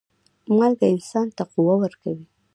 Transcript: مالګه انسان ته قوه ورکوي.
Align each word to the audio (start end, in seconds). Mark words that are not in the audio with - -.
مالګه 0.57 0.87
انسان 0.93 1.27
ته 1.35 1.43
قوه 1.51 1.75
ورکوي. 1.81 2.25